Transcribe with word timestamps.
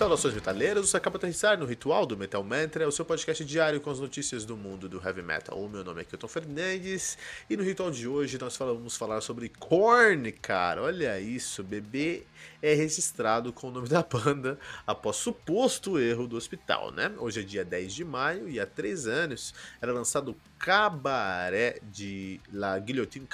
Saudações 0.00 0.32
metaleiros, 0.32 0.88
você 0.88 0.96
acaba 0.96 1.18
de 1.18 1.26
aterrissar 1.26 1.58
no 1.58 1.66
Ritual 1.66 2.06
do 2.06 2.16
Metal 2.16 2.42
Mantra, 2.42 2.88
o 2.88 2.90
seu 2.90 3.04
podcast 3.04 3.44
diário 3.44 3.82
com 3.82 3.90
as 3.90 4.00
notícias 4.00 4.46
do 4.46 4.56
mundo 4.56 4.88
do 4.88 4.96
heavy 4.96 5.20
metal. 5.20 5.62
O 5.62 5.68
meu 5.68 5.84
nome 5.84 6.00
é 6.00 6.04
Kilton 6.04 6.26
Fernandes 6.26 7.18
e 7.50 7.54
no 7.54 7.62
ritual 7.62 7.90
de 7.90 8.08
hoje 8.08 8.38
nós 8.40 8.56
vamos 8.56 8.96
falar 8.96 9.20
sobre 9.20 9.50
Korn, 9.50 10.32
cara. 10.32 10.84
Olha 10.84 11.20
isso, 11.20 11.62
bebê 11.62 12.22
é 12.62 12.72
registrado 12.72 13.52
com 13.52 13.68
o 13.68 13.70
nome 13.70 13.88
da 13.90 14.02
banda 14.02 14.58
após 14.86 15.16
suposto 15.16 15.98
erro 15.98 16.26
do 16.26 16.34
hospital, 16.34 16.90
né? 16.92 17.12
Hoje 17.18 17.40
é 17.40 17.42
dia 17.42 17.62
10 17.62 17.92
de 17.92 18.02
maio 18.02 18.48
e 18.48 18.58
há 18.58 18.64
três 18.64 19.06
anos 19.06 19.52
era 19.82 19.92
lançado 19.92 20.34
Cabaré 20.58 21.78
de 21.82 22.40
la 22.50 22.78
Guillotine, 22.78 23.26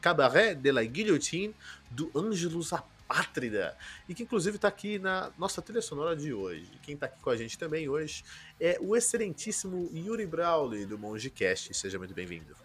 Cabaret 0.00 0.54
de 0.54 0.70
la 0.70 0.84
Guillotine 0.84 1.52
do 1.90 2.12
Ângelus 2.14 2.72
Apóstolo 2.72 2.91
Pátrida, 3.06 3.76
e 4.08 4.14
que 4.14 4.22
inclusive 4.22 4.56
está 4.56 4.68
aqui 4.68 4.98
na 4.98 5.30
nossa 5.38 5.60
trilha 5.60 5.82
sonora 5.82 6.16
de 6.16 6.32
hoje. 6.32 6.70
Quem 6.82 6.94
está 6.94 7.06
aqui 7.06 7.20
com 7.20 7.30
a 7.30 7.36
gente 7.36 7.58
também 7.58 7.88
hoje 7.88 8.24
é 8.60 8.78
o 8.80 8.96
excelentíssimo 8.96 9.90
Yuri 9.92 10.26
Brawley, 10.26 10.86
do 10.86 10.98
MongeCast. 10.98 11.74
Seja 11.74 11.98
muito 11.98 12.14
bem-vindo. 12.14 12.56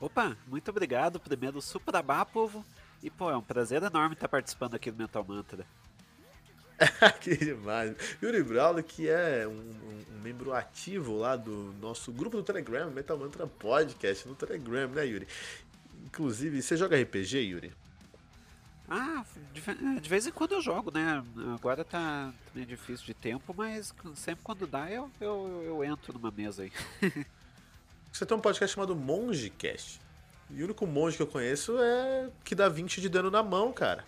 Opa, 0.00 0.36
muito 0.46 0.68
obrigado. 0.70 1.20
Primeiro, 1.20 1.60
Suprabá, 1.60 2.24
povo. 2.24 2.64
E, 3.02 3.10
pô, 3.10 3.30
é 3.30 3.36
um 3.36 3.42
prazer 3.42 3.82
enorme 3.82 4.14
estar 4.14 4.28
participando 4.28 4.74
aqui 4.74 4.90
do 4.90 4.98
Mental 4.98 5.24
Mantra. 5.26 5.66
que 7.20 7.36
demais. 7.36 7.94
Yuri 8.22 8.42
Brawley, 8.42 8.82
que 8.82 9.08
é 9.08 9.46
um, 9.46 9.52
um, 9.52 10.16
um, 10.16 10.20
membro 10.22 10.52
ativo 10.52 11.16
lá 11.16 11.36
do 11.36 11.74
nosso 11.80 12.12
grupo 12.12 12.36
do 12.36 12.42
Telegram, 12.42 12.90
Metal 12.90 13.16
Mantra 13.16 13.46
Podcast, 13.46 14.26
no 14.26 14.34
Telegram, 14.34 14.88
né, 14.88 15.06
Yuri? 15.06 15.26
Inclusive, 16.04 16.60
você 16.60 16.76
joga 16.76 17.00
RPG, 17.00 17.38
Yuri? 17.38 17.72
Ah, 18.94 19.24
de, 19.54 19.62
é, 19.70 20.00
de, 20.00 20.08
vez 20.10 20.26
em 20.26 20.30
quando 20.30 20.52
eu 20.52 20.60
jogo, 20.60 20.90
né? 20.90 21.24
Agora 21.54 21.82
tá 21.82 22.30
meio 22.54 22.66
difícil 22.66 23.06
de 23.06 23.14
tempo, 23.14 23.54
mas 23.56 23.94
sempre 24.14 24.44
quando 24.44 24.66
dá 24.66 24.90
eu, 24.90 25.10
eu, 25.18 25.62
eu 25.64 25.82
entro 25.84 26.12
numa 26.12 26.30
mesa 26.30 26.64
aí. 26.64 26.72
Você 28.12 28.26
tem 28.26 28.36
um 28.36 28.40
podcast 28.40 28.74
chamado 28.74 28.94
Mongecast. 28.94 29.98
E 30.50 30.60
o 30.60 30.64
único 30.66 30.86
monge 30.86 31.16
que 31.16 31.22
eu 31.22 31.26
conheço 31.26 31.78
é 31.80 32.28
que 32.44 32.54
dá 32.54 32.68
20 32.68 33.00
de 33.00 33.08
dano 33.08 33.30
na 33.30 33.42
mão, 33.42 33.72
cara. 33.72 34.04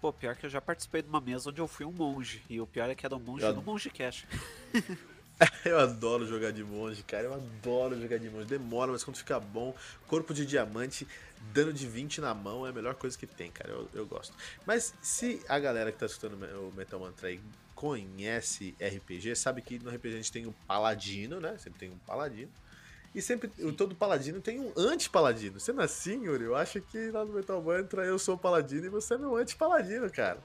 Pô, 0.00 0.12
pior 0.12 0.36
que 0.36 0.46
eu 0.46 0.50
já 0.50 0.60
participei 0.60 1.02
de 1.02 1.08
uma 1.08 1.20
mesa 1.20 1.50
onde 1.50 1.60
eu 1.60 1.66
fui 1.66 1.84
um 1.84 1.90
monge. 1.90 2.44
E 2.48 2.60
o 2.60 2.66
pior 2.66 2.88
é 2.88 2.94
que 2.94 3.04
era 3.04 3.16
um 3.16 3.18
monge 3.18 3.44
eu... 3.44 3.52
do 3.52 3.60
Mongecast. 3.60 4.28
eu 5.64 5.78
adoro 5.78 6.26
jogar 6.26 6.52
de 6.52 6.62
monge, 6.62 7.02
cara. 7.02 7.24
Eu 7.24 7.34
adoro 7.34 8.00
jogar 8.00 8.18
de 8.18 8.28
monge. 8.28 8.46
Demora, 8.46 8.92
mas 8.92 9.04
quando 9.04 9.16
fica 9.16 9.38
bom, 9.38 9.74
corpo 10.06 10.32
de 10.34 10.46
diamante, 10.46 11.06
dano 11.52 11.72
de 11.72 11.86
20 11.86 12.20
na 12.20 12.34
mão 12.34 12.66
é 12.66 12.70
a 12.70 12.72
melhor 12.72 12.94
coisa 12.94 13.16
que 13.16 13.26
tem, 13.26 13.50
cara. 13.50 13.70
Eu, 13.70 13.88
eu 13.94 14.06
gosto. 14.06 14.34
Mas 14.66 14.94
se 15.02 15.42
a 15.48 15.58
galera 15.58 15.92
que 15.92 15.98
tá 15.98 16.06
escutando 16.06 16.34
o 16.34 16.72
Metal 16.76 16.98
Mantra 16.98 17.28
aí 17.28 17.40
conhece 17.74 18.74
RPG, 18.80 19.34
sabe 19.34 19.60
que 19.62 19.78
no 19.78 19.90
RPG 19.90 20.08
a 20.08 20.16
gente 20.16 20.32
tem 20.32 20.46
um 20.46 20.52
paladino, 20.66 21.40
né? 21.40 21.56
Sempre 21.58 21.78
tem 21.80 21.90
um 21.90 21.98
paladino. 21.98 22.50
E 23.14 23.20
sempre, 23.20 23.50
Sim. 23.56 23.72
todo 23.72 23.94
paladino 23.94 24.40
tem 24.40 24.60
um 24.60 24.72
anti-paladino. 24.76 25.60
Sendo 25.60 25.82
assim, 25.82 26.24
Yuri, 26.24 26.44
eu 26.44 26.56
acho 26.56 26.80
que 26.80 27.10
lá 27.10 27.24
no 27.24 27.34
Metal 27.34 27.60
Mantra 27.60 28.04
eu 28.04 28.18
sou 28.18 28.36
o 28.36 28.38
paladino 28.38 28.86
e 28.86 28.88
você 28.88 29.14
é 29.14 29.18
meu 29.18 29.36
anti-paladino, 29.36 30.10
cara. 30.10 30.38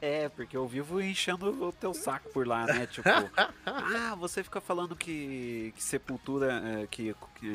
É, 0.00 0.28
porque 0.28 0.56
eu 0.56 0.66
vivo 0.66 1.00
enchendo 1.00 1.66
o 1.66 1.72
teu 1.72 1.92
saco 1.92 2.30
por 2.30 2.46
lá, 2.46 2.66
né? 2.66 2.86
Tipo, 2.86 3.08
ah, 3.66 4.14
você 4.14 4.44
fica 4.44 4.60
falando 4.60 4.94
que, 4.94 5.72
que 5.74 5.82
Sepultura, 5.82 6.62
é, 6.64 6.86
que, 6.86 7.14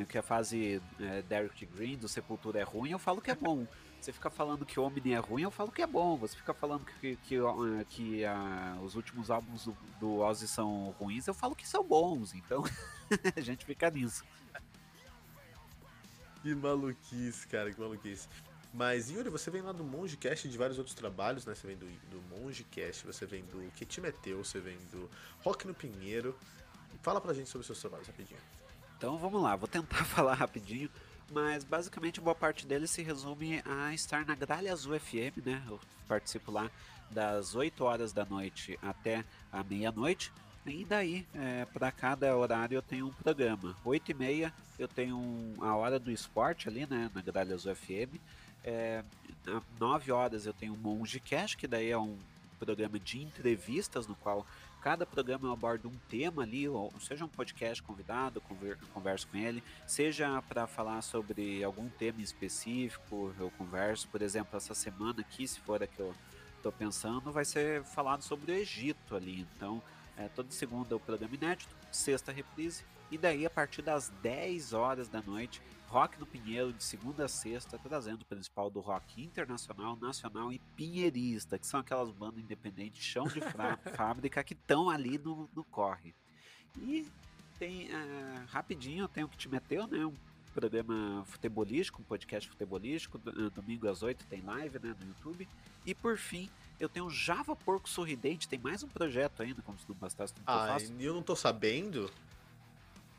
que 0.09 0.17
a 0.17 0.21
fase 0.21 0.81
é, 0.99 1.21
Derek 1.21 1.65
Green 1.67 1.97
do 1.97 2.09
Sepultura 2.09 2.59
é 2.59 2.63
ruim, 2.63 2.91
eu 2.91 2.99
falo 2.99 3.21
que 3.21 3.31
é 3.31 3.35
bom. 3.35 3.65
Você 4.03 4.11
fica 4.11 4.29
falando 4.29 4.65
que 4.65 4.77
Omni 4.77 5.13
é 5.13 5.17
ruim, 5.17 5.43
eu 5.43 5.51
falo 5.51 5.71
que 5.71 5.81
é 5.81 5.87
bom. 5.87 6.17
Você 6.17 6.35
fica 6.35 6.53
falando 6.53 6.85
que, 6.85 7.15
que, 7.15 7.15
que, 7.15 7.85
que 7.87 8.23
uh, 8.25 8.81
os 8.83 8.95
últimos 8.95 9.31
álbuns 9.31 9.63
do, 9.63 9.77
do 9.97 10.19
Ozzy 10.19 10.45
são 10.45 10.93
ruins, 10.99 11.25
eu 11.25 11.33
falo 11.33 11.55
que 11.55 11.65
são 11.65 11.81
bons. 11.81 12.33
Então, 12.33 12.65
a 13.33 13.39
gente 13.39 13.63
fica 13.63 13.89
nisso. 13.89 14.25
Que 16.41 16.53
maluquice, 16.53 17.47
cara, 17.47 17.71
que 17.71 17.79
maluquice. 17.79 18.27
Mas, 18.73 19.11
Yuri, 19.11 19.29
você 19.29 19.51
vem 19.51 19.61
lá 19.61 19.71
do 19.71 19.83
Mongecast 19.83 20.47
e 20.47 20.51
de 20.51 20.57
vários 20.57 20.79
outros 20.79 20.95
trabalhos, 20.95 21.45
né? 21.45 21.53
Você 21.53 21.67
vem 21.67 21.77
do, 21.77 21.85
do 22.09 22.21
Mongecast, 22.23 23.05
você 23.05 23.23
vem 23.23 23.43
do 23.45 23.71
Que 23.75 23.85
Te 23.85 24.01
Meteu, 24.01 24.43
você 24.43 24.59
vem 24.59 24.77
do 24.91 25.07
Rock 25.43 25.67
no 25.67 25.75
Pinheiro. 25.75 26.35
Fala 27.03 27.21
pra 27.21 27.33
gente 27.33 27.49
sobre 27.49 27.61
os 27.61 27.67
seus 27.67 27.79
trabalhos 27.79 28.07
rapidinho. 28.07 28.39
Então 28.97 29.17
vamos 29.17 29.43
lá, 29.43 29.55
vou 29.55 29.67
tentar 29.67 30.03
falar 30.05 30.33
rapidinho, 30.33 30.89
mas 31.31 31.63
basicamente 31.63 32.19
boa 32.19 32.33
parte 32.33 32.65
deles 32.65 32.89
se 32.89 33.03
resume 33.03 33.61
a 33.63 33.93
estar 33.93 34.25
na 34.25 34.33
Gralha 34.33 34.73
Azul 34.73 34.99
FM, 34.99 35.45
né? 35.45 35.61
Eu 35.67 35.79
participo 36.07 36.51
lá 36.51 36.71
das 37.11 37.53
8 37.53 37.83
horas 37.83 38.11
da 38.11 38.25
noite 38.25 38.79
até 38.81 39.23
a 39.51 39.63
meia-noite. 39.63 40.33
E 40.65 40.83
daí, 40.83 41.27
é, 41.35 41.65
para 41.65 41.91
cada 41.91 42.35
horário 42.35 42.75
eu 42.75 42.81
tenho 42.81 43.07
um 43.07 43.13
programa. 43.13 43.75
8 43.85 44.11
e 44.11 44.13
meia 44.13 44.53
eu 44.79 44.87
tenho 44.87 45.53
a 45.59 45.75
hora 45.75 45.99
do 45.99 46.09
esporte 46.09 46.67
ali, 46.67 46.87
né, 46.87 47.11
na 47.13 47.21
Gralha 47.21 47.53
Azul 47.53 47.75
FM. 47.75 48.17
É, 48.63 49.03
9 49.79 50.11
horas 50.11 50.45
eu 50.45 50.53
tenho 50.53 50.73
o 50.73 50.77
Monge 50.77 51.19
Cash, 51.19 51.55
que 51.55 51.67
daí 51.67 51.89
é 51.89 51.97
um 51.97 52.17
programa 52.59 52.97
de 52.97 53.21
entrevistas 53.21 54.07
no 54.07 54.15
qual 54.15 54.45
cada 54.81 55.05
programa 55.05 55.47
eu 55.47 55.53
abordo 55.53 55.87
um 55.87 55.97
tema 56.09 56.43
ali, 56.43 56.67
ou 56.67 56.91
seja 56.99 57.23
um 57.23 57.27
podcast 57.29 57.81
convidado, 57.81 58.41
converso 58.93 59.27
com 59.29 59.37
ele, 59.37 59.63
seja 59.87 60.41
para 60.41 60.67
falar 60.67 61.01
sobre 61.01 61.63
algum 61.63 61.87
tema 61.87 62.21
específico, 62.21 63.33
eu 63.39 63.49
converso, 63.57 64.09
por 64.09 64.21
exemplo, 64.21 64.57
essa 64.57 64.73
semana 64.73 65.21
aqui, 65.21 65.47
se 65.47 65.59
for 65.61 65.81
a 65.81 65.87
que 65.87 65.99
eu 66.01 66.13
estou 66.57 66.71
pensando, 66.71 67.31
vai 67.31 67.45
ser 67.45 67.81
falado 67.83 68.23
sobre 68.23 68.51
o 68.51 68.55
Egito 68.55 69.15
ali, 69.15 69.47
então 69.55 69.81
é, 70.17 70.27
toda 70.27 70.51
segunda 70.51 70.95
o 70.95 70.99
programa 70.99 71.33
inédito, 71.33 71.73
sexta 71.89 72.33
reprise, 72.33 72.83
e 73.09 73.17
daí 73.17 73.45
a 73.45 73.49
partir 73.49 73.81
das 73.81 74.09
10 74.21 74.73
horas 74.73 75.07
da 75.07 75.21
noite 75.21 75.61
Rock 75.93 76.19
no 76.19 76.25
Pinheiro, 76.25 76.73
de 76.73 76.83
segunda 76.83 77.25
a 77.25 77.27
sexta, 77.27 77.77
trazendo 77.77 78.23
o 78.23 78.25
principal 78.25 78.67
do 78.67 78.79
rock 78.79 79.21
internacional, 79.21 79.95
nacional 79.95 80.51
e 80.51 80.57
pinheirista, 80.75 81.59
que 81.59 81.67
são 81.67 81.81
aquelas 81.81 82.09
bandas 82.09 82.43
independentes, 82.43 83.05
chão 83.05 83.27
de 83.27 83.39
fábrica, 83.95 84.43
que 84.43 84.55
estão 84.55 84.89
ali 84.89 85.19
no, 85.19 85.47
no 85.55 85.63
corre. 85.65 86.15
E 86.79 87.05
tem, 87.59 87.89
uh, 87.91 88.45
rapidinho, 88.47 89.07
tem 89.07 89.23
o 89.23 89.27
que 89.27 89.37
te 89.37 89.47
meteu, 89.47 89.85
né? 89.85 90.03
Um 90.03 90.15
programa 90.51 91.23
futebolístico, 91.27 92.01
um 92.01 92.05
podcast 92.05 92.49
futebolístico, 92.49 93.21
uh, 93.27 93.51
domingo 93.51 93.87
às 93.87 94.01
8 94.01 94.25
tem 94.25 94.41
live, 94.41 94.79
né, 94.79 94.95
no 94.99 95.05
YouTube. 95.05 95.47
E 95.85 95.93
por 95.93 96.17
fim, 96.17 96.49
eu 96.79 96.89
tenho 96.89 97.05
o 97.05 97.11
Java 97.11 97.55
Porco 97.55 97.87
Sorridente, 97.87 98.47
tem 98.47 98.57
mais 98.57 98.81
um 98.81 98.87
projeto 98.87 99.43
ainda, 99.43 99.61
como 99.61 99.77
se 99.77 99.87
não 99.87 99.95
bastasse. 99.95 100.33
Não 100.37 100.43
ah, 100.47 100.75
e 100.97 101.05
eu 101.05 101.13
não 101.13 101.21
tô 101.21 101.35
sabendo? 101.35 102.11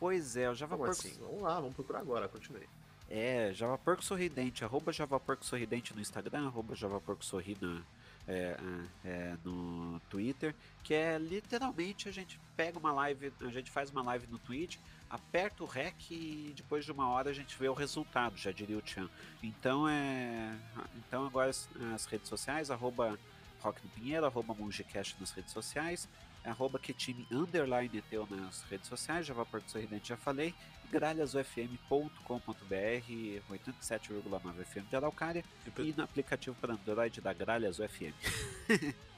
Pois 0.04 0.36
é, 0.36 0.50
o 0.50 0.54
Java 0.54 0.76
Como 0.76 0.86
Porco... 0.86 1.00
assim? 1.00 1.18
Vamos 1.18 1.40
lá, 1.40 1.54
vamos 1.54 1.74
procurar 1.74 2.00
agora, 2.00 2.28
continue. 2.28 2.68
É, 3.08 3.54
Java 3.54 3.78
Porco 3.78 4.04
Sorridente, 4.04 4.62
arroba 4.62 4.92
Java 4.92 5.18
Porco 5.18 5.42
Sorridente 5.42 5.94
no 5.94 6.00
Instagram, 6.02 6.46
arroba 6.46 6.74
Java 6.74 7.00
Porco 7.00 7.24
Sorri 7.24 7.56
no, 7.58 7.82
é, 8.28 8.54
é, 9.02 9.08
é, 9.08 9.36
no 9.42 9.98
Twitter, 10.10 10.54
que 10.82 10.92
é 10.92 11.16
literalmente 11.16 12.06
a 12.06 12.12
gente 12.12 12.38
pega 12.54 12.78
uma 12.78 12.92
live, 12.92 13.32
a 13.40 13.48
gente 13.48 13.70
faz 13.70 13.88
uma 13.90 14.02
live 14.02 14.26
no 14.26 14.38
Twitch, 14.38 14.76
aperta 15.08 15.64
o 15.64 15.66
REC 15.66 16.10
e 16.10 16.52
depois 16.54 16.84
de 16.84 16.92
uma 16.92 17.08
hora 17.08 17.30
a 17.30 17.34
gente 17.34 17.56
vê 17.58 17.70
o 17.70 17.72
resultado, 17.72 18.36
já 18.36 18.52
diria 18.52 18.76
o 18.76 18.86
Chan. 18.86 19.08
Então 19.42 19.88
é. 19.88 20.54
Então 20.98 21.26
agora 21.26 21.48
as, 21.48 21.66
as 21.94 22.04
redes 22.04 22.28
sociais, 22.28 22.70
arroba 22.70 23.18
Rock 23.62 23.80
Pinheiro, 23.94 24.26
arroba 24.26 24.52
Mongecast 24.52 25.16
nas 25.18 25.30
redes 25.30 25.50
sociais, 25.50 26.06
arroba 26.44 26.78
que 26.78 26.92
time 26.92 27.26
underline 27.30 28.02
teu 28.10 28.26
nas 28.30 28.62
redes 28.62 28.88
sociais, 28.88 29.26
Java 29.26 29.46
Porto 29.46 29.70
Sorridente 29.70 30.08
já 30.08 30.16
falei, 30.16 30.54
gralhasufm.com.br, 30.90 32.42
87,9 33.50 34.64
FM 34.64 34.88
de 34.88 34.96
Araucária 34.96 35.44
e 35.78 35.94
no 35.96 36.04
aplicativo 36.04 36.56
para 36.60 36.74
Android 36.74 37.20
da 37.20 37.32
Gralhas 37.32 37.78
UFM. 37.78 38.14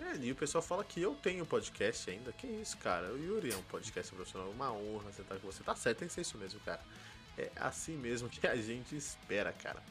É, 0.00 0.16
e 0.16 0.32
o 0.32 0.34
pessoal 0.34 0.62
fala 0.62 0.82
que 0.82 1.00
eu 1.02 1.14
tenho 1.14 1.44
podcast 1.44 2.10
ainda. 2.10 2.32
Que 2.32 2.46
isso, 2.46 2.76
cara? 2.78 3.12
O 3.12 3.22
Yuri 3.22 3.52
é 3.52 3.56
um 3.56 3.62
podcast 3.64 4.10
profissional. 4.14 4.48
Uma 4.48 4.72
honra 4.72 5.12
você 5.12 5.20
estar 5.20 5.36
com 5.36 5.46
você. 5.46 5.62
Tá 5.62 5.76
certo, 5.76 5.98
tem 5.98 6.08
que 6.08 6.14
ser 6.14 6.22
isso 6.22 6.38
mesmo, 6.38 6.58
cara. 6.60 6.80
É 7.36 7.50
assim 7.56 7.96
mesmo 7.96 8.28
que 8.28 8.46
a 8.46 8.56
gente 8.56 8.96
espera, 8.96 9.52
cara. 9.52 9.82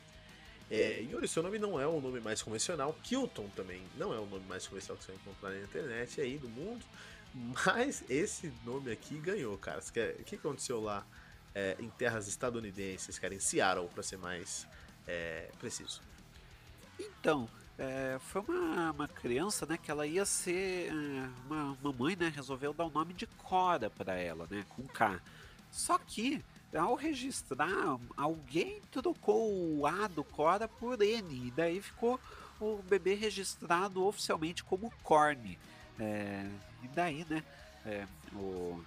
É, 0.71 1.01
Yuri, 1.01 1.27
seu 1.27 1.41
nome 1.41 1.57
não 1.57 1.79
é 1.79 1.87
o 1.87 1.99
nome 1.99 2.19
mais 2.19 2.41
convencional. 2.41 2.95
Kilton 3.03 3.47
também 3.55 3.81
não 3.97 4.13
é 4.13 4.19
o 4.19 4.25
nome 4.25 4.45
mais 4.47 4.67
convencional 4.67 4.97
que 4.97 5.05
você 5.05 5.11
vai 5.11 5.21
encontrar 5.21 5.49
na 5.49 5.59
internet 5.59 6.21
aí 6.21 6.37
do 6.37 6.47
mundo. 6.47 6.85
Mas 7.33 8.03
esse 8.09 8.51
nome 8.63 8.91
aqui 8.91 9.17
ganhou, 9.17 9.57
cara. 9.57 9.79
O 9.79 10.23
que 10.23 10.35
aconteceu 10.35 10.79
lá 10.79 11.05
é, 11.53 11.75
em 11.79 11.89
terras 11.89 12.27
estadunidenses, 12.27 13.17
cara? 13.17 13.33
Em 13.33 13.39
Seattle, 13.39 13.87
para 13.89 14.03
ser 14.03 14.17
mais 14.17 14.67
é, 15.07 15.49
preciso. 15.59 16.01
Então, 16.99 17.49
é, 17.77 18.17
foi 18.19 18.41
uma, 18.41 18.91
uma 18.91 19.07
criança, 19.07 19.65
né, 19.65 19.77
que 19.77 19.89
ela 19.89 20.05
ia 20.05 20.25
ser 20.25 20.91
é, 20.91 21.29
uma, 21.45 21.77
uma 21.81 21.93
mãe, 21.93 22.15
né, 22.15 22.31
resolveu 22.33 22.73
dar 22.73 22.85
o 22.85 22.89
nome 22.89 23.13
de 23.13 23.25
Cora 23.25 23.89
para 23.89 24.15
ela, 24.15 24.47
né, 24.49 24.65
com 24.69 24.85
K. 24.85 25.19
Só 25.71 25.97
que 25.97 26.43
ao 26.73 26.95
registrar, 26.95 27.99
alguém 28.15 28.81
trocou 28.91 29.51
o 29.51 29.85
A 29.85 30.07
do 30.07 30.23
Cora 30.23 30.67
por 30.67 31.01
N, 31.01 31.47
e 31.47 31.51
daí 31.51 31.81
ficou 31.81 32.19
o 32.59 32.81
bebê 32.89 33.15
registrado 33.15 34.05
oficialmente 34.05 34.63
como 34.63 34.91
Korn. 35.03 35.57
É, 35.99 36.49
e 36.83 36.87
daí, 36.89 37.25
né, 37.29 37.43
é, 37.85 38.05
o... 38.33 38.83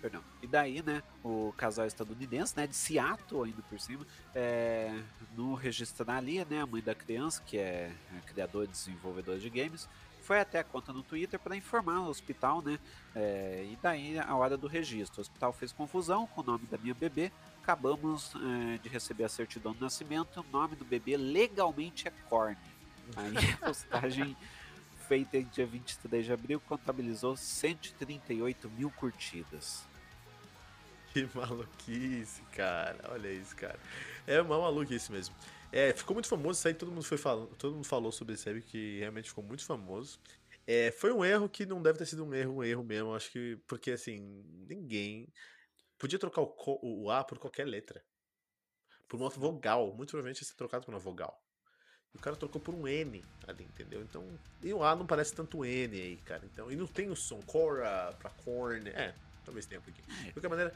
Perdão. 0.00 0.22
E 0.40 0.46
daí, 0.46 0.82
né, 0.82 1.02
o 1.22 1.52
casal 1.54 1.86
estadunidense, 1.86 2.56
né, 2.56 2.66
de 2.66 2.74
Seattle 2.74 3.44
ainda 3.44 3.60
por 3.62 3.78
cima, 3.78 4.06
é, 4.34 5.02
no 5.36 5.54
registrar 5.54 6.16
ali, 6.16 6.42
né, 6.46 6.62
a 6.62 6.66
mãe 6.66 6.80
da 6.80 6.94
criança, 6.94 7.42
que 7.44 7.58
é, 7.58 7.92
é 8.16 8.20
criador 8.26 8.64
e 8.64 8.68
desenvolvedor 8.68 9.38
de 9.38 9.50
games, 9.50 9.86
foi 10.26 10.40
até 10.40 10.58
a 10.58 10.64
conta 10.64 10.92
no 10.92 11.04
Twitter 11.04 11.38
para 11.38 11.56
informar 11.56 12.00
o 12.00 12.08
hospital, 12.08 12.60
né? 12.60 12.80
É, 13.14 13.64
e 13.70 13.78
daí 13.80 14.18
a 14.18 14.34
hora 14.34 14.56
do 14.56 14.66
registro. 14.66 15.18
O 15.18 15.20
hospital 15.20 15.52
fez 15.52 15.72
confusão 15.72 16.26
com 16.26 16.40
o 16.40 16.44
nome 16.44 16.66
da 16.66 16.76
minha 16.76 16.94
bebê. 16.94 17.30
Acabamos 17.62 18.34
é, 18.34 18.78
de 18.78 18.88
receber 18.88 19.22
a 19.22 19.28
certidão 19.28 19.72
de 19.72 19.80
nascimento. 19.80 20.40
O 20.40 20.52
nome 20.52 20.74
do 20.74 20.84
bebê 20.84 21.16
legalmente 21.16 22.08
é 22.08 22.12
Corne. 22.28 22.56
Aí 23.14 23.34
a 23.54 23.56
postagem 23.66 24.36
feita 25.06 25.36
em 25.36 25.44
dia 25.44 25.64
23 25.64 26.24
de 26.24 26.32
abril 26.32 26.60
contabilizou 26.60 27.36
138 27.36 28.68
mil 28.70 28.90
curtidas. 28.90 29.84
Que 31.12 31.28
maluquice, 31.32 32.42
cara. 32.52 32.98
Olha 33.10 33.28
isso, 33.28 33.54
cara. 33.54 33.78
É 34.26 34.42
uma 34.42 34.58
maluquice 34.58 35.10
mesmo. 35.12 35.36
É, 35.76 35.92
ficou 35.92 36.14
muito 36.14 36.26
famoso 36.26 36.58
isso 36.58 36.68
aí, 36.68 36.72
todo 36.72 36.90
mundo 36.90 37.04
foi 37.04 37.18
falando, 37.18 37.54
todo 37.56 37.74
mundo 37.74 37.86
falou 37.86 38.10
sobre 38.10 38.32
esse 38.32 38.48
aí, 38.48 38.62
que 38.62 38.98
realmente 38.98 39.28
ficou 39.28 39.44
muito 39.44 39.62
famoso. 39.62 40.18
É, 40.66 40.90
foi 40.90 41.12
um 41.12 41.22
erro 41.22 41.50
que 41.50 41.66
não 41.66 41.82
deve 41.82 41.98
ter 41.98 42.06
sido 42.06 42.24
um 42.24 42.32
erro, 42.32 42.54
um 42.54 42.64
erro 42.64 42.82
mesmo, 42.82 43.14
acho 43.14 43.30
que, 43.30 43.58
porque 43.66 43.90
assim, 43.90 44.42
ninguém 44.66 45.28
podia 45.98 46.18
trocar 46.18 46.40
o, 46.40 46.54
o 46.82 47.10
A 47.10 47.22
por 47.22 47.38
qualquer 47.38 47.66
letra. 47.66 48.02
Por 49.06 49.20
uma 49.20 49.28
vogal, 49.28 49.92
muito 49.94 50.12
provavelmente 50.12 50.40
ia 50.40 50.48
ser 50.48 50.54
trocado 50.54 50.86
por 50.86 50.94
uma 50.94 50.98
vogal. 50.98 51.38
E 52.14 52.16
o 52.16 52.20
cara 52.22 52.36
trocou 52.36 52.58
por 52.58 52.74
um 52.74 52.88
N 52.88 53.22
ali, 53.46 53.64
entendeu? 53.64 54.00
Então, 54.00 54.26
e 54.62 54.72
o 54.72 54.82
A 54.82 54.96
não 54.96 55.06
parece 55.06 55.34
tanto 55.34 55.62
N 55.62 56.00
aí, 56.00 56.16
cara. 56.24 56.46
Então, 56.46 56.72
e 56.72 56.74
não 56.74 56.86
tem 56.86 57.10
o 57.10 57.14
som 57.14 57.42
Cora 57.42 58.14
pra 58.18 58.30
corn, 58.30 58.88
é, 58.88 59.14
talvez 59.44 59.66
tenha 59.66 59.78
um 59.82 59.84
pouquinho. 59.84 60.06
De 60.24 60.32
qualquer 60.32 60.48
maneira, 60.48 60.74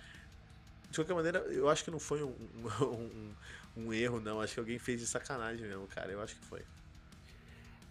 de 0.90 0.96
qualquer 0.98 1.14
maneira, 1.14 1.38
eu 1.50 1.68
acho 1.68 1.84
que 1.84 1.90
não 1.90 2.00
foi 2.00 2.22
um, 2.22 2.34
um, 2.82 3.34
um, 3.76 3.92
erro, 3.92 4.20
não. 4.20 4.40
Acho 4.40 4.54
que 4.54 4.60
alguém 4.60 4.78
fez 4.78 5.00
de 5.00 5.06
sacanagem 5.06 5.66
mesmo, 5.66 5.86
cara. 5.86 6.10
Eu 6.10 6.20
acho 6.20 6.36
que 6.36 6.44
foi. 6.44 6.62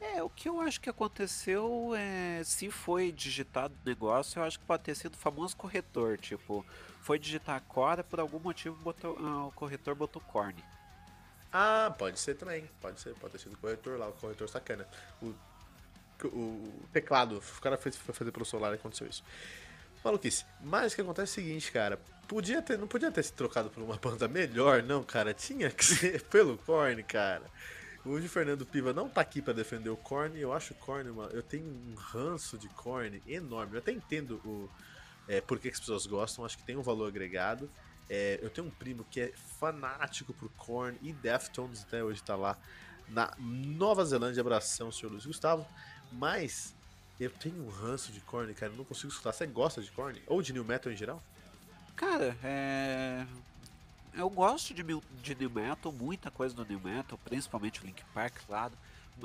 É, 0.01 0.21
o 0.23 0.29
que 0.29 0.47
eu 0.47 0.61
acho 0.61 0.79
que 0.79 0.89
aconteceu 0.89 1.93
é. 1.95 2.41
Se 2.43 2.69
foi 2.69 3.11
digitado 3.11 3.73
o 3.73 3.87
negócio, 3.87 4.39
eu 4.39 4.43
acho 4.43 4.59
que 4.59 4.65
pode 4.65 4.83
ter 4.83 4.95
sido 4.95 5.13
o 5.13 5.17
famoso 5.17 5.55
corretor. 5.55 6.17
Tipo, 6.17 6.65
foi 7.01 7.17
digitar 7.17 7.61
Cora, 7.61 8.03
por 8.03 8.19
algum 8.19 8.39
motivo 8.39 8.75
botou, 8.75 9.17
ah, 9.19 9.47
o 9.47 9.51
corretor 9.53 9.95
botou 9.95 10.21
Corne. 10.21 10.63
Ah, 11.51 11.93
pode 11.97 12.19
ser 12.19 12.35
também. 12.35 12.69
Pode 12.81 12.99
ser, 12.99 13.15
pode 13.15 13.31
ter 13.33 13.39
sido 13.39 13.53
o 13.53 13.57
corretor 13.57 13.97
lá, 13.97 14.09
o 14.09 14.13
corretor 14.13 14.47
sacana. 14.49 14.87
O, 15.21 15.33
o 16.25 16.83
teclado, 16.91 17.37
o 17.37 17.61
cara 17.61 17.77
foi 17.77 17.91
fazer 17.91 18.31
pelo 18.31 18.45
celular 18.45 18.71
e 18.73 18.75
aconteceu 18.75 19.07
isso. 19.07 19.23
Maluquice. 20.03 20.45
Mas 20.61 20.93
o 20.93 20.95
que 20.95 21.01
acontece 21.01 21.39
é 21.39 21.43
o 21.43 21.45
seguinte, 21.45 21.71
cara. 21.71 21.99
Podia 22.27 22.61
ter, 22.61 22.77
não 22.77 22.87
podia 22.87 23.11
ter 23.11 23.23
se 23.23 23.33
trocado 23.33 23.69
por 23.69 23.81
uma 23.81 23.97
banda 24.01 24.27
melhor, 24.27 24.83
não, 24.83 25.03
cara. 25.03 25.33
Tinha 25.33 25.69
que 25.69 25.83
ser 25.83 26.21
pelo 26.29 26.57
Korn, 26.57 27.01
cara. 27.03 27.43
Hoje 28.05 28.27
o 28.27 28.29
Fernando 28.29 28.65
Piva 28.65 28.93
não 28.93 29.09
tá 29.09 29.21
aqui 29.21 29.41
para 29.41 29.53
defender 29.53 29.89
o 29.89 29.97
Korn. 29.97 30.39
Eu 30.39 30.53
acho 30.53 30.73
o 30.73 30.75
Korn 30.77 31.09
uma. 31.09 31.25
Eu 31.25 31.43
tenho 31.43 31.65
um 31.65 31.95
ranço 31.95 32.57
de 32.57 32.69
Korn 32.69 33.21
enorme. 33.27 33.73
Eu 33.73 33.79
até 33.79 33.91
entendo 33.91 34.41
o. 34.45 34.69
É, 35.27 35.41
por 35.41 35.59
que, 35.59 35.69
as 35.69 35.79
pessoas 35.79 36.07
gostam, 36.07 36.43
acho 36.43 36.57
que 36.57 36.63
tem 36.63 36.75
um 36.75 36.81
valor 36.81 37.07
agregado. 37.07 37.69
É, 38.09 38.39
eu 38.41 38.49
tenho 38.49 38.65
um 38.67 38.71
primo 38.71 39.05
que 39.11 39.21
é 39.21 39.31
fanático 39.59 40.33
por 40.33 40.49
Korn 40.53 40.97
e 41.03 41.13
Deftones, 41.13 41.83
até 41.83 42.03
hoje 42.03 42.23
tá 42.23 42.35
lá 42.35 42.57
na 43.07 43.31
Nova 43.37 44.03
Zelândia. 44.05 44.41
Abração, 44.41 44.91
senhor 44.91 45.11
Luiz 45.11 45.25
Gustavo. 45.25 45.67
Mas 46.11 46.75
eu 47.19 47.29
tenho 47.29 47.65
um 47.65 47.69
ranço 47.69 48.11
de 48.11 48.21
Korn, 48.21 48.53
cara, 48.53 48.71
eu 48.71 48.77
não 48.77 48.85
consigo 48.85 49.09
escutar. 49.09 49.33
Você 49.33 49.45
gosta 49.45 49.81
de 49.81 49.91
Korn? 49.91 50.21
Ou 50.27 50.41
de 50.41 50.53
New 50.53 50.63
Metal 50.63 50.91
em 50.91 50.95
geral? 50.95 51.21
Cara, 51.95 52.37
é. 52.43 53.25
Eu 54.13 54.29
gosto 54.29 54.73
de, 54.73 54.83
de 54.83 55.35
New 55.35 55.49
Metal, 55.49 55.91
muita 55.91 56.31
coisa 56.31 56.55
do 56.55 56.65
New 56.65 56.79
Metal, 56.79 57.17
principalmente 57.25 57.81
o 57.81 57.85
Link 57.85 58.03
Park, 58.13 58.35
claro. 58.47 58.73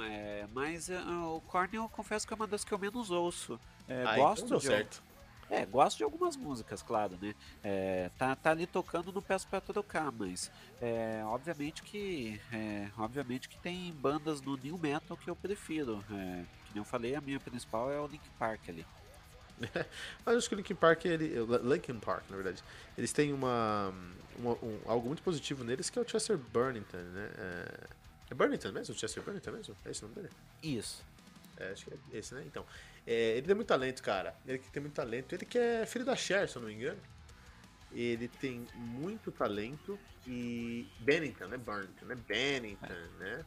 É, 0.00 0.46
mas 0.52 0.88
uh, 0.88 1.37
o 1.37 1.41
Korn 1.43 1.76
eu 1.76 1.88
confesso 1.88 2.26
que 2.26 2.32
é 2.32 2.37
uma 2.37 2.46
das 2.46 2.64
que 2.64 2.73
eu 2.73 2.79
menos 2.79 3.11
ouço. 3.11 3.58
É, 3.88 4.05
ah, 4.05 4.17
gosto 4.17 4.46
então 4.46 4.58
de. 4.58 4.67
Certo. 4.67 5.02
É, 5.50 5.64
gosto 5.64 5.99
de 5.99 6.05
algumas 6.05 6.37
músicas, 6.37 6.82
claro, 6.82 7.17
né? 7.20 7.35
É, 7.62 8.11
tá, 8.19 8.35
tá 8.35 8.50
ali 8.50 8.67
tocando, 8.67 9.12
não 9.12 9.23
peço 9.23 9.46
pra 9.46 9.61
trocar, 9.61 10.11
mas 10.11 10.50
é, 10.81 11.23
obviamente 11.26 11.82
que 11.82 12.41
é, 12.50 12.88
obviamente 12.96 13.49
que 13.49 13.58
tem 13.58 13.93
bandas 13.93 14.41
no 14.41 14.56
New 14.56 14.79
Metal 14.79 15.17
que 15.17 15.29
eu 15.29 15.37
prefiro. 15.37 16.02
É, 16.11 16.44
que 16.75 16.79
eu 16.81 16.85
falei, 16.85 17.15
a 17.15 17.21
minha 17.21 17.41
principal 17.41 17.91
é 17.91 17.99
o 17.99 18.06
Linkin 18.06 18.31
Park 18.38 18.69
ali. 18.69 18.87
Mas 20.26 20.37
acho 20.37 20.49
que 20.49 20.55
o 20.55 20.59
Linkin 20.59 20.75
Park, 20.75 21.05
ele, 21.05 21.35
Linkin 21.62 21.99
Park, 21.99 22.25
na 22.29 22.37
verdade, 22.37 22.62
eles 22.99 23.12
têm 23.12 23.32
uma, 23.32 23.94
uma 24.37 24.53
um, 24.55 24.81
algo 24.87 25.06
muito 25.06 25.23
positivo 25.23 25.65
neles 25.65 25.88
que 25.88 25.99
é 25.99 26.03
o 26.03 26.09
Chester 26.09 26.37
Burnington, 26.37 26.99
né? 26.99 27.31
É, 27.38 27.87
é 28.31 28.35
Burnington 28.35 28.73
mesmo? 28.73 28.94
Chester 28.94 29.23
Burnington 29.23 29.53
mesmo? 29.53 29.76
É 29.85 29.91
esse 29.91 30.05
o 30.05 30.09
nome 30.09 30.23
dele? 30.23 30.35
Isso. 30.62 31.05
É, 31.56 31.71
acho 31.71 31.85
que 31.85 31.94
é 31.94 32.19
esse, 32.19 32.35
né? 32.35 32.43
Então, 32.47 32.67
é, 33.06 33.37
ele 33.37 33.47
tem 33.47 33.55
muito 33.55 33.69
talento, 33.69 34.03
cara. 34.03 34.35
Ele 34.47 34.59
que 34.59 34.70
tem 34.70 34.81
muito 34.81 34.94
talento. 34.94 35.32
Ele 35.35 35.44
que 35.44 35.59
é 35.59 35.87
filho 35.87 36.05
da 36.05 36.17
Cher, 36.17 36.49
se 36.49 36.56
eu 36.56 36.62
não 36.62 36.69
me 36.69 36.75
engano. 36.75 37.00
Ele 37.93 38.27
tem 38.27 38.67
muito 38.75 39.31
talento 39.31 39.99
e 40.27 40.88
Bennington, 40.99 41.47
né? 41.47 41.56
Burnington, 41.56 42.06
né? 42.06 42.15
Bennington, 42.17 42.93
é. 42.93 43.09
né? 43.19 43.44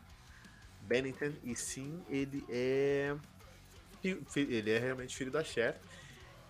Bennington, 0.88 1.34
e 1.44 1.56
sim, 1.56 2.02
ele 2.10 2.44
é. 2.50 3.16
Ele 4.36 4.72
é 4.72 4.80
realmente 4.80 5.16
filho 5.16 5.32
da 5.32 5.44
Cher. 5.44 5.80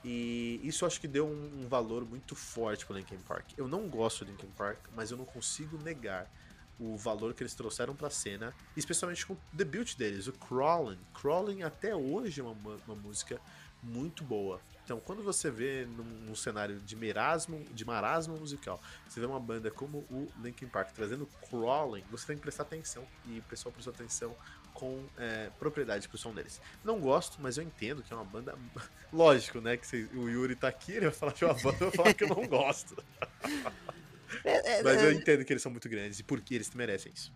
E 0.04 0.62
isso 0.64 0.86
acho 0.86 1.02
que 1.02 1.08
deu 1.08 1.28
um, 1.28 1.68
valor 1.68 2.06
muito 2.06 2.36
forte 2.36 2.86
pro 2.86 2.96
Linkin 2.96 3.18
Park. 3.20 3.52
Eu 3.58 3.68
não 3.68 3.88
gosto 3.90 4.24
do 4.24 4.32
Linkin 4.32 4.52
Park, 4.56 4.80
mas 4.96 5.12
eu 5.12 5.18
não 5.18 5.26
consigo 5.26 5.78
negar 5.82 6.32
o 6.80 6.96
valor 6.96 7.34
que 7.34 7.42
eles 7.42 7.56
trouxeram 7.56 7.96
pra 7.96 8.10
cena, 8.10 8.54
especialmente 8.76 9.26
com 9.26 9.34
o 9.34 9.38
debut 9.52 9.96
deles, 9.96 10.28
o 10.28 10.34
Crawling. 10.34 11.00
Crawling 11.14 11.64
até 11.64 11.96
hoje 11.96 12.40
é 12.42 12.44
uma, 12.44 12.56
uma 12.86 12.96
música 12.96 13.42
muito 13.82 14.24
boa. 14.24 14.62
Então, 14.88 15.02
quando 15.02 15.22
você 15.22 15.52
vê 15.52 15.86
num, 15.86 16.06
num, 16.06 16.34
cenário 16.34 16.80
de 16.80 16.96
marasmo, 16.96 17.62
de 17.74 17.84
marasmo 17.84 18.38
musical, 18.38 18.82
você 19.06 19.20
vê 19.20 19.26
uma 19.26 19.38
banda 19.38 19.70
como 19.70 19.98
o 20.10 20.32
Linkin 20.42 20.68
Park 20.68 20.92
trazendo 20.94 21.28
crawling, 21.50 22.06
você 22.10 22.28
tem 22.28 22.38
que 22.38 22.42
prestar 22.42 22.64
atenção 22.64 23.06
e 23.26 23.40
o 23.40 23.44
pessoal 23.44 23.74
prestou 23.74 23.94
atenção 23.94 24.34
com 24.74 25.04
é, 25.18 25.50
propriedade 25.60 26.08
pro 26.08 26.18
som 26.18 26.34
deles. 26.34 26.62
Não 26.86 27.02
gosto, 27.02 27.38
mas 27.42 27.58
eu 27.58 27.66
entendo 27.66 28.02
que 28.02 28.14
é 28.14 28.16
uma 28.16 28.24
banda. 28.24 28.58
Lógico, 29.12 29.60
né? 29.60 29.76
Que 29.76 30.08
o 30.14 30.30
Yuri 30.30 30.56
tá 30.56 30.70
aqui, 30.70 30.94
ele 30.94 31.08
vai 31.08 31.14
falar 31.14 31.34
de 31.34 31.44
uma 31.44 31.54
banda, 31.56 31.78
eu 31.82 31.92
vou 31.92 31.92
falar 31.92 32.14
que 32.14 32.24
eu 32.24 32.30
não 32.30 32.48
gosto. 32.48 32.96
É, 34.44 34.80
é, 34.80 34.84
mas 34.84 35.02
eu 35.02 35.10
é. 35.10 35.14
entendo 35.14 35.46
que 35.46 35.54
eles 35.54 35.64
são 35.64 35.72
muito 35.72 35.88
grandes 35.88 36.20
e 36.20 36.24
porque 36.24 36.54
eles 36.54 36.70
merecem 36.72 37.14
isso. 37.16 37.32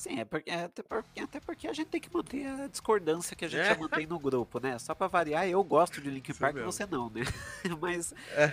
Sim, 0.00 0.18
é 0.18 0.24
porque, 0.24 0.48
é, 0.48 0.64
até, 0.64 0.82
porque, 0.82 1.20
até 1.20 1.40
porque 1.40 1.68
a 1.68 1.74
gente 1.74 1.88
tem 1.88 2.00
que 2.00 2.10
manter 2.10 2.46
a 2.46 2.66
discordância 2.66 3.36
que 3.36 3.44
a 3.44 3.48
gente 3.48 3.60
é. 3.60 3.66
já 3.66 3.76
mantém 3.76 4.06
no 4.06 4.16
grupo, 4.18 4.58
né? 4.58 4.78
Só 4.78 4.94
pra 4.94 5.08
variar, 5.08 5.46
eu 5.46 5.62
gosto 5.62 6.00
de 6.00 6.08
Linkin 6.08 6.32
Park 6.32 6.56
e 6.56 6.62
você 6.62 6.86
não, 6.86 7.10
né? 7.10 7.20
mas. 7.78 8.14
É. 8.30 8.50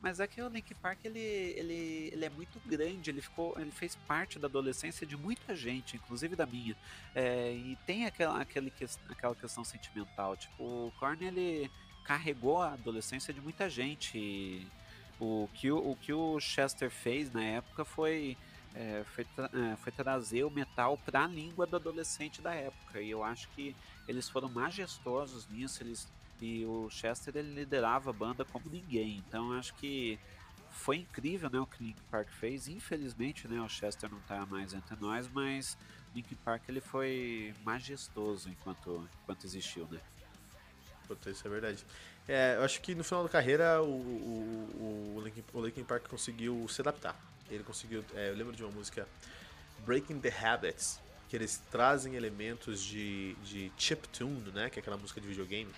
Mas 0.00 0.20
é 0.20 0.28
que 0.28 0.40
o 0.40 0.46
Linkin 0.46 0.76
Park 0.76 1.04
ele, 1.04 1.18
ele, 1.18 2.10
ele 2.12 2.24
é 2.24 2.30
muito 2.30 2.60
grande, 2.64 3.10
ele 3.10 3.20
ficou, 3.20 3.56
ele 3.58 3.72
fez 3.72 3.96
parte 4.06 4.38
da 4.38 4.46
adolescência 4.46 5.04
de 5.04 5.16
muita 5.16 5.56
gente, 5.56 5.96
inclusive 5.96 6.36
da 6.36 6.46
minha. 6.46 6.76
É, 7.12 7.52
e 7.52 7.76
tem 7.84 8.06
aquela, 8.06 8.40
aquele, 8.40 8.72
aquela 9.08 9.34
questão 9.34 9.64
sentimental. 9.64 10.36
Tipo, 10.36 10.62
o 10.62 10.92
Korn 11.00 11.26
ele 11.26 11.68
carregou 12.04 12.62
a 12.62 12.74
adolescência 12.74 13.34
de 13.34 13.40
muita 13.40 13.68
gente. 13.68 14.64
O 15.18 15.48
que 15.54 15.72
o, 15.72 15.78
o 15.78 15.96
que 15.96 16.12
o 16.12 16.38
Chester 16.38 16.88
fez 16.88 17.32
na 17.32 17.42
época 17.42 17.84
foi 17.84 18.36
é, 18.78 19.02
foi, 19.04 19.24
tra 19.24 19.50
é, 19.52 19.76
foi, 19.76 19.90
trazer 19.90 20.44
o 20.44 20.50
metal 20.50 20.96
para 20.98 21.24
a 21.24 21.26
língua 21.26 21.66
do 21.66 21.74
adolescente 21.74 22.40
da 22.40 22.54
época. 22.54 23.00
E 23.00 23.10
eu 23.10 23.24
acho 23.24 23.48
que 23.50 23.74
eles 24.06 24.28
foram 24.28 24.48
majestosos 24.48 25.48
nisso. 25.48 25.82
Eles, 25.82 26.06
e 26.40 26.64
o 26.64 26.88
Chester 26.88 27.36
ele 27.36 27.52
liderava 27.52 28.10
a 28.10 28.12
banda 28.12 28.44
como 28.44 28.70
ninguém. 28.70 29.16
Então 29.26 29.52
acho 29.52 29.74
que 29.74 30.16
foi 30.70 30.98
incrível 30.98 31.50
né, 31.50 31.58
o 31.58 31.66
que 31.66 31.82
Linkin 31.82 32.02
Park 32.08 32.28
fez. 32.28 32.68
Infelizmente 32.68 33.48
né, 33.48 33.60
o 33.60 33.68
Chester 33.68 34.08
não 34.08 34.18
está 34.18 34.46
mais 34.46 34.72
entre 34.72 34.94
nós, 35.00 35.28
mas 35.28 35.76
Linkin 36.14 36.36
Park 36.36 36.62
ele 36.68 36.80
foi 36.80 37.52
majestoso 37.64 38.48
enquanto, 38.48 39.08
enquanto 39.22 39.44
existiu. 39.44 39.88
Né? 39.90 39.98
Puta, 41.08 41.30
isso 41.30 41.44
é 41.44 41.50
verdade. 41.50 41.84
É, 42.28 42.54
eu 42.56 42.62
acho 42.62 42.80
que 42.80 42.94
no 42.94 43.02
final 43.02 43.24
da 43.24 43.28
carreira 43.28 43.82
o, 43.82 43.90
o, 43.90 45.16
o, 45.16 45.20
Linkin, 45.24 45.42
o 45.52 45.64
Linkin 45.64 45.82
Park 45.82 46.06
conseguiu 46.06 46.68
se 46.68 46.80
adaptar 46.80 47.16
ele 47.50 47.64
conseguiu. 47.64 48.04
É, 48.14 48.30
eu 48.30 48.34
lembro 48.34 48.54
de 48.54 48.62
uma 48.62 48.72
música 48.72 49.06
Breaking 49.84 50.20
the 50.20 50.32
Habits, 50.42 51.00
que 51.28 51.36
eles 51.36 51.60
trazem 51.70 52.14
elementos 52.14 52.82
de, 52.82 53.34
de 53.44 53.72
chiptune, 53.76 54.50
né? 54.52 54.70
Que 54.70 54.78
é 54.78 54.80
aquela 54.80 54.96
música 54.96 55.20
de 55.20 55.26
videogame. 55.26 55.72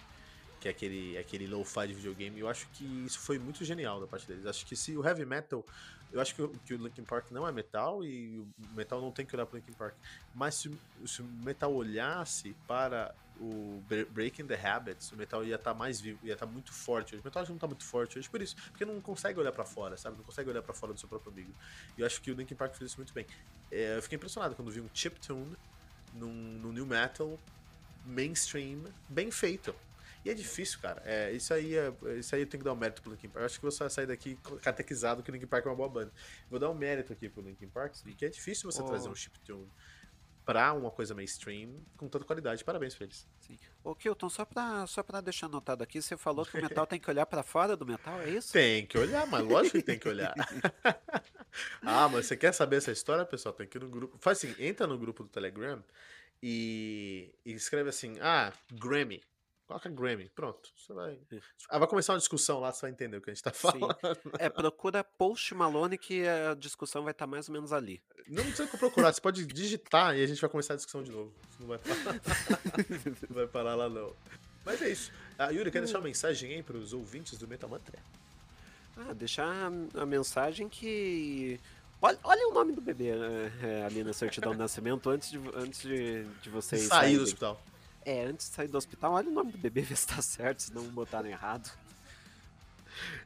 Que 0.61 0.69
é 0.69 0.71
aquele, 0.71 1.17
aquele 1.19 1.47
low-fi 1.47 1.88
de 1.88 1.95
videogame. 1.95 2.38
Eu 2.38 2.49
acho 2.49 2.69
que 2.75 2.85
isso 3.07 3.19
foi 3.19 3.38
muito 3.38 3.64
genial 3.64 4.00
da 4.00 4.07
parte 4.07 4.26
deles. 4.26 4.47
Acho 4.47 4.64
que 4.67 4.76
se 4.76 4.97
o 4.97 5.05
heavy 5.05 5.25
metal. 5.25 5.64
Eu 6.12 6.21
acho 6.21 6.35
que 6.35 6.43
o, 6.43 6.49
que 6.67 6.75
o 6.75 6.76
Linkin 6.76 7.05
Park 7.05 7.31
não 7.31 7.47
é 7.47 7.52
metal 7.52 8.05
e 8.05 8.38
o 8.38 8.75
metal 8.75 9.00
não 9.00 9.12
tem 9.12 9.25
que 9.25 9.35
olhar 9.35 9.47
para 9.47 9.59
Linkin 9.59 9.73
Park. 9.73 9.95
Mas 10.35 10.57
se, 10.57 10.71
se 11.07 11.23
o 11.23 11.25
metal 11.25 11.73
olhasse 11.73 12.55
para 12.67 13.14
o 13.40 13.83
Breaking 14.11 14.47
the 14.47 14.61
Habits, 14.61 15.12
o 15.12 15.17
metal 15.17 15.45
ia 15.45 15.55
estar 15.55 15.73
tá 15.73 15.79
mais 15.79 16.00
vivo, 16.00 16.19
ia 16.25 16.35
estar 16.35 16.47
tá 16.47 16.52
muito 16.52 16.73
forte 16.73 17.14
hoje. 17.14 17.23
O 17.23 17.25
metal 17.25 17.45
não 17.47 17.55
está 17.55 17.67
muito 17.67 17.85
forte 17.85 18.19
hoje 18.19 18.29
por 18.29 18.43
isso, 18.43 18.57
porque 18.71 18.85
não 18.85 19.00
consegue 19.00 19.38
olhar 19.38 19.52
para 19.52 19.64
fora, 19.64 19.97
sabe? 19.97 20.19
Não 20.19 20.25
consegue 20.25 20.50
olhar 20.50 20.62
para 20.62 20.75
fora 20.75 20.93
do 20.93 20.99
seu 20.99 21.09
próprio 21.09 21.33
amigo. 21.33 21.55
E 21.97 22.00
eu 22.00 22.07
acho 22.07 22.21
que 22.21 22.31
o 22.31 22.35
Linkin 22.35 22.57
Park 22.57 22.75
fez 22.75 22.90
isso 22.90 22.99
muito 22.99 23.14
bem. 23.14 23.25
É, 23.71 23.97
eu 23.97 24.02
fiquei 24.02 24.17
impressionado 24.17 24.55
quando 24.55 24.71
vi 24.71 24.81
um 24.81 24.90
chiptune 24.93 25.57
num 26.12 26.73
new 26.73 26.85
metal 26.85 27.38
mainstream 28.05 28.85
bem 29.09 29.31
feito. 29.31 29.75
E 30.25 30.31
é 30.31 30.35
difícil, 30.35 30.79
cara. 30.81 31.03
É, 31.05 31.33
isso, 31.33 31.53
aí 31.55 31.77
é, 31.77 31.93
isso 32.19 32.35
aí 32.35 32.43
eu 32.43 32.47
tenho 32.47 32.61
que 32.61 32.65
dar 32.65 32.73
um 32.73 32.77
mérito 32.77 33.03
pro 33.03 33.11
Linkin 33.12 33.29
Park. 33.29 33.41
Eu 33.41 33.47
acho 33.47 33.59
que 33.59 33.65
você 33.65 33.79
vai 33.79 33.91
sair 33.91 34.07
daqui 34.07 34.39
catequizado 34.62 35.23
que 35.23 35.31
o 35.31 35.33
Linkin 35.33 35.47
Park 35.47 35.67
é 35.67 35.69
uma 35.69 35.77
boa 35.77 35.89
banda. 35.89 36.12
Vou 36.50 36.59
dar 36.59 36.71
um 36.71 36.75
mérito 36.75 37.12
aqui 37.12 37.29
pro 37.29 37.43
Linkin 37.43 37.69
Park, 37.69 37.95
porque 38.03 38.27
é 38.27 38.29
difícil 38.29 38.71
você 38.71 38.83
oh. 38.83 38.87
trazer 38.87 39.09
um 39.09 39.15
chiptune 39.15 39.67
pra 40.45 40.73
uma 40.73 40.91
coisa 40.91 41.15
mainstream 41.15 41.81
com 41.97 42.09
tanta 42.09 42.25
qualidade. 42.25 42.65
Parabéns 42.65 42.95
pra 42.95 43.05
eles. 43.05 43.27
Sim. 43.39 43.57
Ô, 43.85 43.95
Kilton, 43.95 44.29
só 44.29 44.45
pra, 44.45 44.87
só 44.87 45.03
pra 45.03 45.21
deixar 45.21 45.47
anotado 45.47 45.85
aqui, 45.85 46.03
você 46.03 46.17
falou 46.17 46.45
que 46.45 46.59
o 46.59 46.61
metal 46.61 46.87
tem 46.87 46.99
que 46.99 47.09
olhar 47.09 47.25
para 47.25 47.43
fora 47.43 47.77
do 47.77 47.87
metal, 47.87 48.21
é 48.21 48.31
isso? 48.31 48.53
Tem 48.53 48.85
que 48.85 48.99
olhar, 48.99 49.27
mas 49.27 49.45
lógico 49.47 49.79
que 49.79 49.85
tem 49.85 49.99
que 49.99 50.09
olhar. 50.09 50.35
ah, 51.83 52.09
mas 52.09 52.27
você 52.27 52.37
quer 52.37 52.53
saber 52.53 52.77
essa 52.77 52.91
história, 52.91 53.25
pessoal? 53.25 53.55
Tem 53.55 53.67
que 53.67 53.79
ir 53.79 53.81
no 53.81 53.89
grupo. 53.89 54.19
Faz 54.19 54.39
assim, 54.39 54.55
entra 54.59 54.87
no 54.87 54.99
grupo 54.99 55.23
do 55.23 55.29
Telegram 55.29 55.83
e, 56.43 57.33
e 57.45 57.53
escreve 57.53 57.89
assim, 57.89 58.19
ah, 58.21 58.53
Grammy. 58.73 59.23
Coloca 59.71 59.89
Grammy, 59.89 60.29
pronto. 60.35 60.69
Você 60.77 60.93
vai. 60.93 61.17
Ah, 61.69 61.79
vai 61.79 61.87
começar 61.87 62.12
uma 62.12 62.19
discussão 62.19 62.59
lá, 62.59 62.73
você 62.73 62.81
vai 62.83 62.91
entender 62.91 63.19
o 63.19 63.21
que 63.21 63.31
a 63.31 63.33
gente 63.33 63.45
tá 63.45 63.53
falando. 63.53 63.97
Sim. 64.03 64.31
É, 64.41 64.49
procura 64.49 65.05
Post 65.05 65.55
Malone 65.55 65.97
que 65.97 66.27
a 66.27 66.55
discussão 66.55 67.05
vai 67.05 67.12
estar 67.12 67.25
tá 67.25 67.31
mais 67.31 67.49
ou 67.49 67.53
menos 67.53 67.73
ali. 67.73 68.03
Não 68.27 68.43
precisa 68.43 68.67
procurar, 68.67 69.12
você 69.12 69.21
pode 69.21 69.47
digitar 69.47 70.17
e 70.17 70.25
a 70.25 70.27
gente 70.27 70.41
vai 70.41 70.50
começar 70.50 70.73
a 70.73 70.77
discussão 70.77 71.05
de 71.05 71.12
novo. 71.12 71.33
Você 71.50 71.61
não 71.61 71.69
vai 71.69 71.79
parar. 71.79 72.21
não 73.29 73.37
vai 73.37 73.47
parar 73.47 73.75
lá, 73.77 73.89
não. 73.89 74.12
Mas 74.65 74.83
é 74.83 74.91
isso. 74.91 75.12
Ah, 75.39 75.50
Yuri, 75.50 75.71
quer 75.71 75.83
deixar 75.83 75.99
uma 75.99 76.05
mensagem 76.05 76.53
aí 76.53 76.65
para 76.65 76.77
os 76.77 76.93
ouvintes 76.93 77.39
do 77.39 77.47
Metal 77.47 77.71
Mantra? 77.71 77.97
Ah, 78.97 79.12
deixar 79.12 79.71
a 79.95 80.05
mensagem 80.05 80.69
que. 80.69 81.61
Olha, 82.03 82.19
olha 82.25 82.49
o 82.49 82.53
nome 82.53 82.73
do 82.73 82.81
bebê 82.81 83.11
é, 83.62 83.85
ali 83.85 84.03
na 84.03 84.12
certidão 84.12 84.50
de 84.50 84.59
nascimento 84.59 85.09
antes 85.09 85.31
de, 85.31 85.39
antes 85.55 85.83
de, 85.83 86.25
de 86.43 86.50
vocês. 86.50 86.89
Sair 86.89 87.19
do 87.19 87.23
hospital. 87.23 87.62
É, 88.04 88.25
antes 88.25 88.49
de 88.49 88.54
sair 88.54 88.69
do 88.69 88.78
hospital, 88.78 89.12
olha 89.12 89.28
o 89.28 89.33
nome 89.33 89.52
do 89.52 89.59
bebê, 89.59 89.83
ver 89.83 89.97
se 89.97 90.07
tá 90.07 90.23
certo, 90.23 90.62
se 90.62 90.75
não 90.75 90.85
botaram 90.85 91.28
errado. 91.28 91.71